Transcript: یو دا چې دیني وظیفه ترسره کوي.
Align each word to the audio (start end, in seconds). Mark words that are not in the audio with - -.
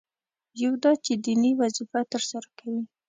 یو 0.63 0.73
دا 0.83 0.91
چې 1.05 1.13
دیني 1.23 1.51
وظیفه 1.61 1.99
ترسره 2.11 2.47
کوي. 2.59 2.81